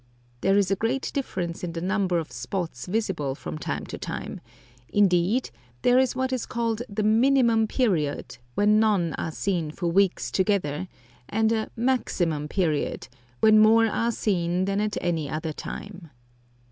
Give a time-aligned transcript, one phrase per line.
[0.41, 4.41] There is a great difference in the number of spots visible from time to time;
[4.89, 5.51] indeed,
[5.83, 10.87] there is what is called the minimum period, when none are seen for weeks together,
[11.29, 13.09] and a maximum period,
[13.41, 16.09] when more are seen than at any other time.